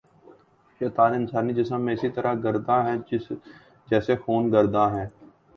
شیطان 0.81 1.13
انسانی 1.13 1.53
جسم 1.53 1.81
میں 1.81 1.93
اسی 1.93 2.09
طرح 2.09 2.33
گرداں 2.43 2.81
ہے 2.87 2.95
جیسے 3.89 4.15
خون 4.15 4.51
گرداں 4.51 4.89
ہے 4.95 5.05